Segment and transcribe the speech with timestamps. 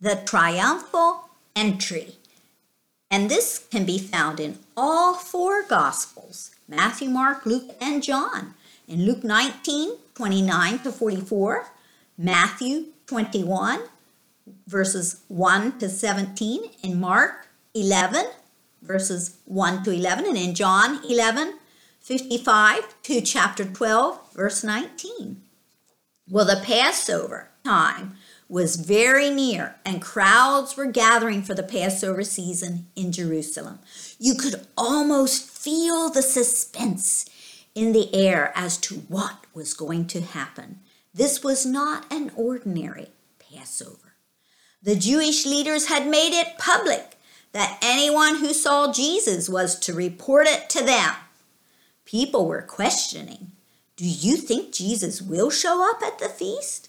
[0.00, 2.14] the triumphal entry.
[3.10, 8.54] And this can be found in all four Gospels Matthew, Mark, Luke, and John.
[8.86, 11.66] In Luke 19, 29 to 44,
[12.18, 13.80] Matthew 21,
[14.66, 18.26] verses 1 to 17, in Mark 11,
[18.82, 21.54] verses 1 to 11, and in John 11,
[22.00, 25.42] 55 to chapter 12, verse 19.
[26.30, 28.16] Well, the Passover time
[28.48, 33.78] was very near, and crowds were gathering for the Passover season in Jerusalem.
[34.18, 37.28] You could almost feel the suspense
[37.74, 40.80] in the air as to what was going to happen.
[41.12, 44.14] This was not an ordinary Passover.
[44.82, 47.16] The Jewish leaders had made it public
[47.52, 51.14] that anyone who saw Jesus was to report it to them.
[52.04, 53.52] People were questioning
[53.96, 56.88] Do you think Jesus will show up at the feast?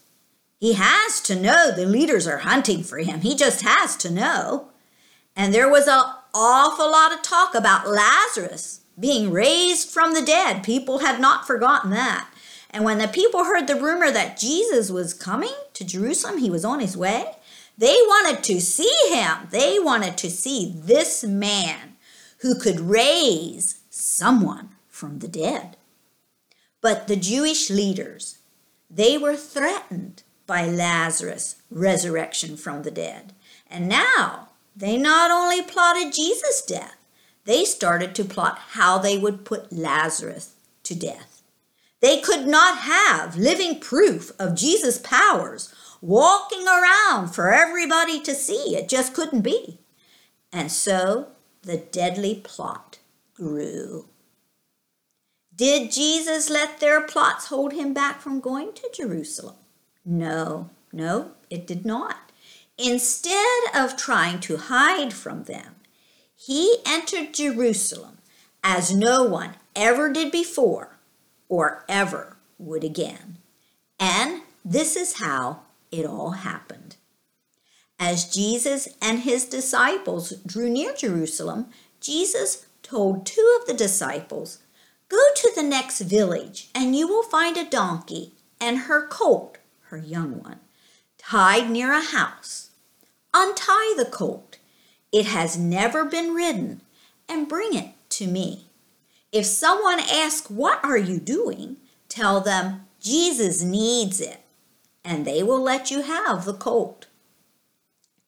[0.60, 3.22] He has to know the leaders are hunting for him.
[3.22, 4.70] He just has to know.
[5.36, 10.64] And there was an awful lot of talk about Lazarus being raised from the dead.
[10.64, 12.30] People had not forgotten that.
[12.72, 16.66] And when the people heard the rumor that Jesus was coming to Jerusalem, he was
[16.66, 17.32] on his way,
[17.78, 19.48] they wanted to see him.
[19.52, 21.96] They wanted to see this man
[22.40, 25.78] who could raise someone from the dead.
[26.82, 28.40] But the Jewish leaders,
[28.90, 33.34] they were threatened by Lazarus' resurrection from the dead.
[33.70, 36.98] And now they not only plotted Jesus' death,
[37.46, 40.56] they started to plot how they would put Lazarus
[40.86, 41.44] to death.
[42.00, 48.76] They could not have living proof of Jesus' powers walking around for everybody to see.
[48.76, 49.78] It just couldn't be.
[50.52, 51.28] And so
[51.62, 52.98] the deadly plot
[53.36, 54.08] grew.
[55.56, 59.58] Did Jesus let their plots hold him back from going to Jerusalem?
[60.12, 62.32] No, no, it did not.
[62.80, 65.76] Instead of trying to hide from them,
[66.36, 68.18] he entered Jerusalem
[68.64, 70.98] as no one ever did before
[71.48, 73.38] or ever would again.
[74.00, 75.60] And this is how
[75.92, 76.96] it all happened.
[78.00, 81.68] As Jesus and his disciples drew near Jerusalem,
[82.02, 84.58] Jesus told two of the disciples,
[85.08, 89.59] Go to the next village, and you will find a donkey and her colt
[89.90, 90.60] her young one,
[91.18, 92.72] tied near a house.
[93.34, 94.58] Untie the colt.
[95.12, 96.82] It has never been ridden,
[97.28, 98.68] and bring it to me.
[99.32, 101.78] If someone asks, What are you doing?
[102.08, 104.40] tell them, Jesus needs it,
[105.06, 107.06] and they will let you have the colt.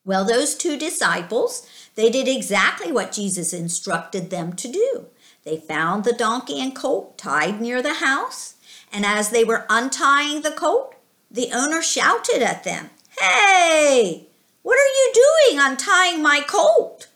[0.04, 5.06] Well, those two disciples, they did exactly what Jesus instructed them to do.
[5.44, 8.54] They found the donkey and colt tied near the house,
[8.92, 10.94] and as they were untying the colt,
[11.32, 14.26] the owner shouted at them, Hey,
[14.62, 17.08] what are you doing untying my colt?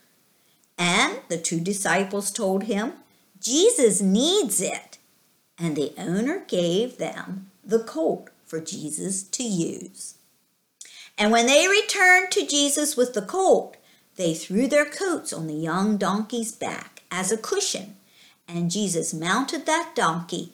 [0.77, 2.93] And the two disciples told him,
[3.39, 4.97] Jesus needs it.
[5.57, 10.15] And the owner gave them the colt for Jesus to use.
[11.17, 13.75] And when they returned to Jesus with the colt,
[14.17, 17.95] they threw their coats on the young donkey's back as a cushion.
[18.47, 20.53] And Jesus mounted that donkey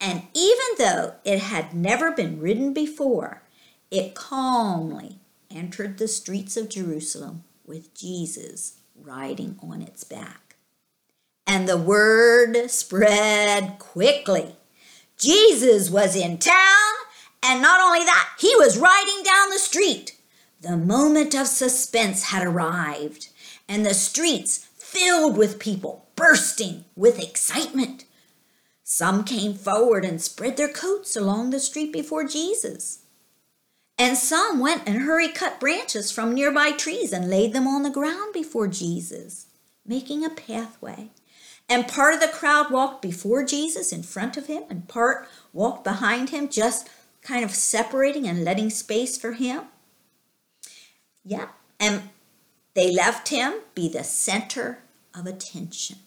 [0.00, 3.42] and even though it had never been ridden before,
[3.90, 5.18] it calmly
[5.50, 10.56] entered the streets of Jerusalem with Jesus riding on its back.
[11.46, 14.56] And the word spread quickly.
[15.18, 16.92] Jesus was in town,
[17.42, 20.16] and not only that, he was riding down the street.
[20.60, 23.28] The moment of suspense had arrived,
[23.68, 28.04] and the streets filled with people bursting with excitement.
[28.92, 33.04] Some came forward and spread their coats along the street before Jesus.
[33.96, 37.90] And some went and hurry cut branches from nearby trees and laid them on the
[37.90, 39.46] ground before Jesus,
[39.86, 41.10] making a pathway.
[41.68, 45.84] And part of the crowd walked before Jesus in front of him, and part walked
[45.84, 46.90] behind him, just
[47.22, 49.66] kind of separating and letting space for him.
[51.24, 52.10] Yeah, and
[52.74, 54.80] they left him be the center
[55.14, 55.98] of attention.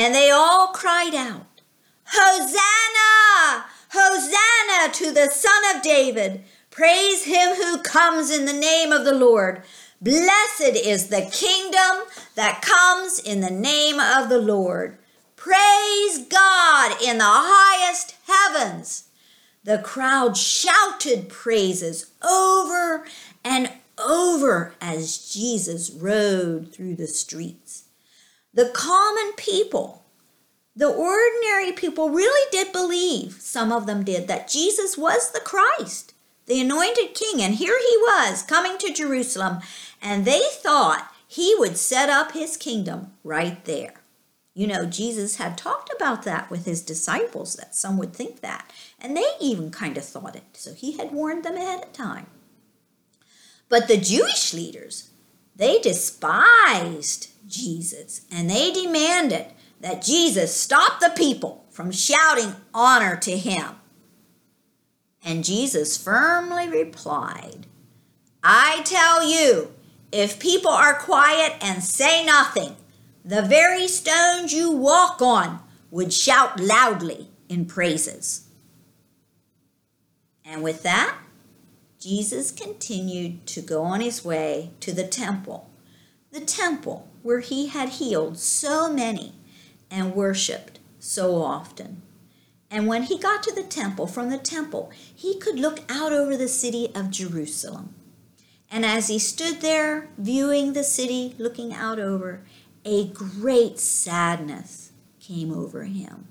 [0.00, 1.60] And they all cried out,
[2.06, 3.66] Hosanna!
[3.90, 6.42] Hosanna to the Son of David!
[6.70, 9.62] Praise him who comes in the name of the Lord.
[10.00, 14.96] Blessed is the kingdom that comes in the name of the Lord.
[15.36, 19.04] Praise God in the highest heavens.
[19.64, 23.04] The crowd shouted praises over
[23.44, 27.84] and over as Jesus rode through the streets.
[28.52, 30.04] The common people,
[30.74, 36.14] the ordinary people really did believe, some of them did, that Jesus was the Christ,
[36.46, 39.60] the anointed king, and here he was coming to Jerusalem,
[40.02, 43.94] and they thought he would set up his kingdom right there.
[44.52, 48.68] You know, Jesus had talked about that with his disciples, that some would think that,
[48.98, 50.42] and they even kind of thought it.
[50.54, 52.26] So he had warned them ahead of time.
[53.68, 55.09] But the Jewish leaders,
[55.60, 59.44] they despised Jesus and they demanded
[59.80, 63.74] that Jesus stop the people from shouting honor to him.
[65.22, 67.66] And Jesus firmly replied,
[68.42, 69.74] I tell you,
[70.10, 72.76] if people are quiet and say nothing,
[73.22, 75.60] the very stones you walk on
[75.90, 78.48] would shout loudly in praises.
[80.42, 81.18] And with that,
[82.00, 85.68] Jesus continued to go on his way to the temple,
[86.32, 89.34] the temple where he had healed so many
[89.90, 92.00] and worshiped so often.
[92.70, 96.38] And when he got to the temple, from the temple, he could look out over
[96.38, 97.94] the city of Jerusalem.
[98.70, 102.40] And as he stood there viewing the city, looking out over,
[102.82, 106.28] a great sadness came over him.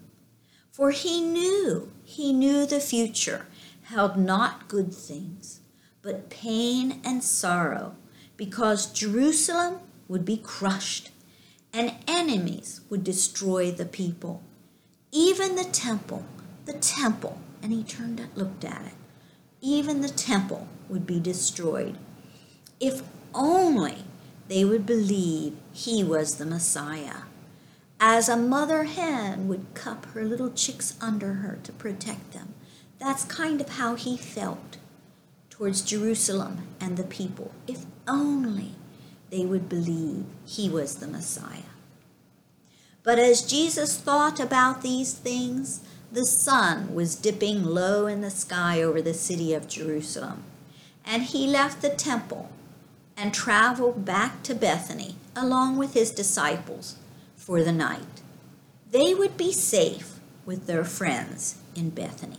[0.71, 3.45] For he knew, he knew the future
[3.89, 5.58] held not good things,
[6.01, 7.95] but pain and sorrow,
[8.37, 11.11] because Jerusalem would be crushed
[11.73, 14.41] and enemies would destroy the people.
[15.11, 16.25] Even the temple,
[16.65, 18.93] the temple, and he turned and looked at it,
[19.61, 21.97] even the temple would be destroyed.
[22.79, 23.01] If
[23.33, 24.05] only
[24.47, 27.23] they would believe he was the Messiah.
[27.99, 32.53] As a mother hen would cup her little chicks under her to protect them,
[32.97, 34.77] that's kind of how he felt
[35.59, 37.51] towards Jerusalem and the people.
[37.67, 38.71] If only
[39.29, 41.73] they would believe he was the Messiah.
[43.03, 45.81] But as Jesus thought about these things,
[46.13, 50.43] the sun was dipping low in the sky over the city of Jerusalem,
[51.03, 52.49] and he left the temple
[53.17, 56.95] and traveled back to Bethany along with his disciples
[57.35, 58.21] for the night.
[58.89, 62.37] They would be safe with their friends in Bethany.